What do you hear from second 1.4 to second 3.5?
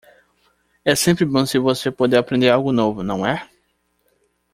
se você pode aprender algo novo, não é?